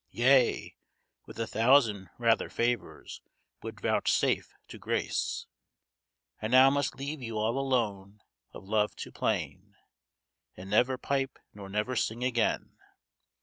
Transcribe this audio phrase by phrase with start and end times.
[0.09, 0.75] Yea,
[1.27, 3.21] with a thousand rather favours,
[3.61, 5.45] would vouchsafe to grace,
[6.41, 8.19] I now must leave you all alone,
[8.51, 9.75] of love to plain;
[10.57, 12.79] And never pipe, nor never sing again!